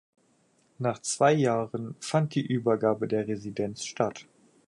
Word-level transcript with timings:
Nach 0.79 0.97
zwei 1.03 1.31
Jahren 1.33 1.95
fand 1.99 2.33
die 2.33 2.43
Übergabe 2.43 3.07
der 3.07 3.27
Residenz 3.27 3.85
statt. 3.85 4.25